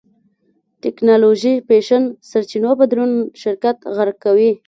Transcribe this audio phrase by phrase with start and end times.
[0.83, 3.11] ټېکنالوژي فېشن سرچينو بدلون
[3.41, 4.51] شرکت غرق کوي.